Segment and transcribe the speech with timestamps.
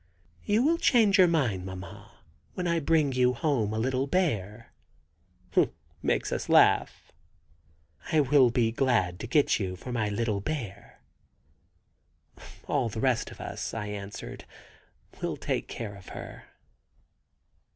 [0.43, 2.21] "You will change your mind, mamma,
[2.55, 4.73] when I bring you home a little bear,"
[6.01, 7.11] makes us laugh.
[8.11, 11.01] "I will be glad to get you for my little bear."
[12.67, 14.45] "All the rest of us," I answered,
[15.21, 16.45] "will take care of her."